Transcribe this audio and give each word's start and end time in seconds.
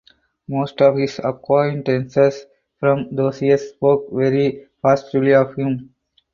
Most 0.47 0.81
of 0.81 0.97
his 0.97 1.19
acquaintances 1.23 2.47
from 2.79 3.13
those 3.15 3.39
years 3.39 3.69
spoke 3.69 4.11
very 4.11 4.65
positively 4.81 5.35
of 5.35 5.53
him. 5.53 5.93